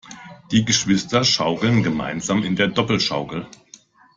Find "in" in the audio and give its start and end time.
2.41-2.55